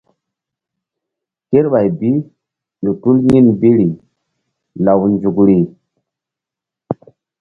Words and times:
Kerɓay 1.49 1.87
bi 1.99 2.09
ƴo 2.83 2.91
tul 3.01 3.17
yin 3.29 3.47
biri 3.59 3.87
law 4.85 5.01
nzukri. 5.13 5.57